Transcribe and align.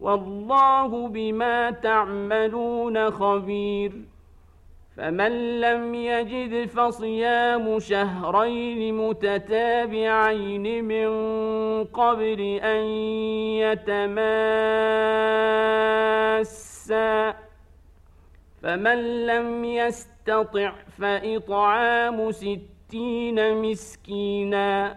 والله 0.00 1.08
بما 1.08 1.70
تعملون 1.70 3.10
خبير. 3.10 3.92
فمن 4.96 5.60
لم 5.60 5.94
يجد 5.94 6.68
فصيام 6.68 7.78
شهرين 7.78 8.94
متتابعين 8.94 10.84
من 10.84 11.08
قبل 11.84 12.40
أن 12.62 12.82
يتماسا. 13.62 14.18
فمن 18.62 19.26
لم 19.26 19.64
يستطع 19.64 20.72
فإطعام 20.98 22.30
ستين 22.30 23.62
مسكينا. 23.62 24.96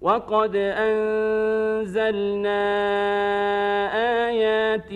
وقد 0.00 0.56
أنزلنا 0.56 2.62
آيات 4.28 4.92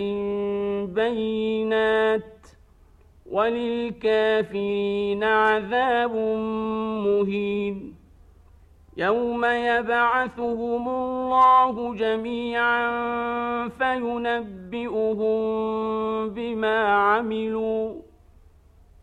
بينات 0.89 2.47
وللكافرين 3.31 5.23
عذاب 5.23 6.15
مهين 7.05 7.95
يوم 8.97 9.45
يبعثهم 9.45 10.89
الله 10.89 11.95
جميعا 11.95 12.89
فينبئهم 13.69 15.39
بما 16.29 16.87
عملوا 16.87 17.93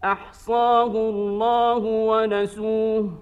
أحصاه 0.05 0.87
الله 0.87 1.77
ونسوه 1.85 3.22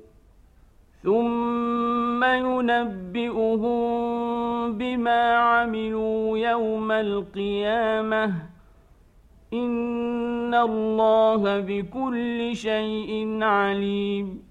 ثم 1.03 2.23
ينبئهم 2.23 3.71
بما 4.77 5.35
عملوا 5.35 6.37
يوم 6.37 6.91
القيامة 6.91 8.33
إن 9.53 10.53
الله 10.53 11.59
بكل 11.59 12.55
شيء 12.55 13.43
عليم 13.43 14.50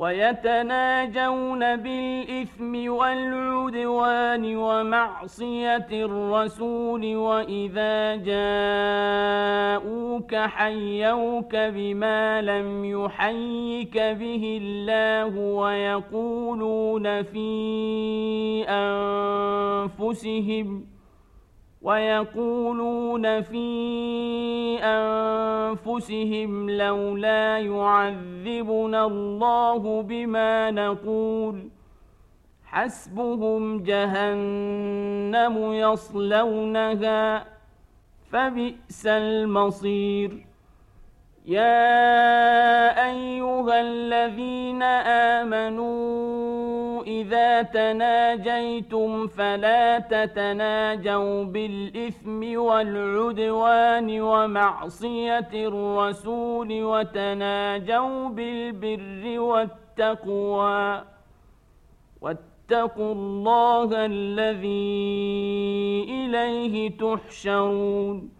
ويتناجون 0.00 1.76
بالإثم 1.76 2.90
والعدوان 2.92 4.56
ومعصية 4.56 5.86
الرسول 5.92 7.16
وإذا 7.16 8.16
جاءوك 9.76 10.34
حيوك 10.34 11.56
بما 11.56 12.42
لم 12.42 12.84
يحيك 12.84 13.98
به 13.98 14.58
الله 14.62 15.38
ويقولون 15.38 17.22
في 17.22 17.48
أنفسهم 19.98 20.84
ۖ 20.96 20.99
ويقولون 21.82 23.42
في 23.42 23.68
أنفسهم 24.82 26.70
لولا 26.70 27.58
يعذبنا 27.58 29.06
الله 29.06 30.02
بما 30.02 30.70
نقول 30.70 31.68
حسبهم 32.64 33.82
جهنم 33.82 35.72
يصلونها 35.72 37.44
فبئس 38.30 39.06
المصير. 39.06 40.46
يا 41.46 41.80
أيها 43.10 43.80
الذين 43.80 44.82
آمنوا 45.42 46.39
إذا 47.06 47.62
تناجيتم 47.62 49.26
فلا 49.26 49.98
تتناجوا 49.98 51.44
بالإثم 51.44 52.58
والعدوان 52.58 54.20
ومعصية 54.20 55.50
الرسول 55.54 56.84
وتناجوا 56.84 58.28
بالبر 58.28 59.40
والتقوى. 59.40 61.04
واتقوا 62.20 63.12
الله 63.12 64.06
الذي 64.06 66.06
إليه 66.08 66.98
تحشرون. 66.98 68.39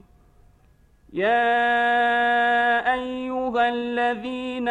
يا 1.13 2.93
ايها 2.93 3.69
الذين 3.69 4.69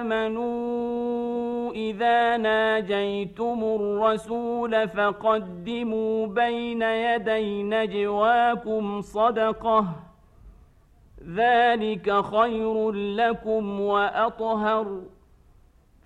امنوا 0.00 1.72
اذا 1.72 2.36
ناجيتم 2.36 3.64
الرسول 3.64 4.88
فقدموا 4.88 6.26
بين 6.26 6.82
يدي 6.82 7.62
نجواكم 7.62 9.00
صدقه 9.00 9.86
ذلك 11.34 12.20
خير 12.24 12.90
لكم 12.92 13.80
واطهر 13.80 15.02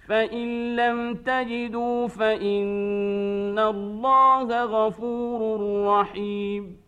فإن 0.09 0.77
لم 0.77 1.15
تجدوا 1.15 2.09
فإن 2.09 3.59
الله 3.59 4.65
غفور 4.65 5.61
رحيم 5.87 6.88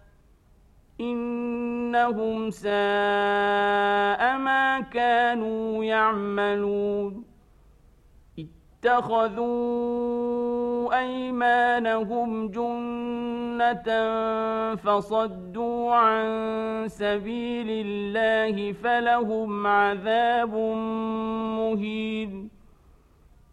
إنهم 1.01 2.49
ساء 2.49 2.71
ما 4.37 4.79
كانوا 4.93 5.83
يعملون. 5.83 7.23
اتخذوا 8.85 9.91
أيمانهم 10.99 12.47
جنة 12.47 13.89
فصدوا 14.75 15.93
عن 15.93 16.25
سبيل 16.87 17.67
الله 17.69 18.71
فلهم 18.73 19.67
عذاب 19.67 20.55
مهين. 21.59 22.50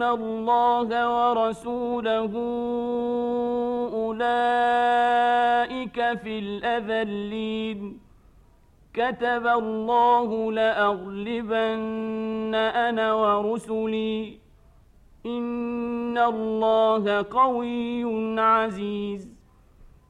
يطيعون 0.00 0.02
الله 0.02 1.30
ورسوله 1.30 2.32
أولئك 3.92 5.98
في 6.22 6.38
الأذلين 6.38 7.98
كتب 8.94 9.46
الله 9.46 10.52
لأغلبن 10.52 12.54
أنا 12.54 13.14
ورسلي 13.14 14.38
إن 15.26 16.18
الله 16.18 17.26
قوي 17.30 18.40
عزيز 18.40 19.28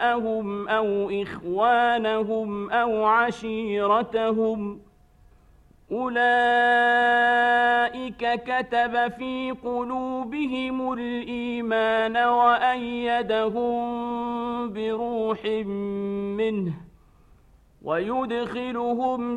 أبناءهم 0.00 0.68
أو 0.68 1.10
إخوانهم 1.22 2.70
أو 2.70 3.04
عشيرتهم 3.04 4.80
ۖ 4.86 4.90
أولئك 5.92 6.20
كتب 8.42 9.12
في 9.18 9.54
قلوبهم 9.64 10.92
الإيمان 10.92 12.16
وأيدهم 12.16 13.72
بروح 14.72 15.44
منه 16.36 16.72
ويدخلهم 17.82 19.36